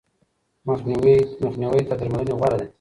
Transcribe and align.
مخنیوی 1.43 1.83
تر 1.89 1.95
درملنې 1.99 2.33
غوره 2.39 2.57
دی. 2.59 2.67